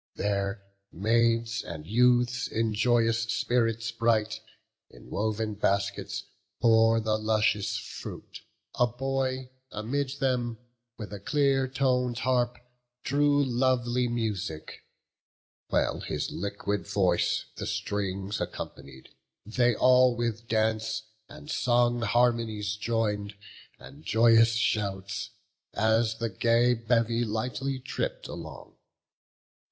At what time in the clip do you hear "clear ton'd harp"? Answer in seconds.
11.19-12.57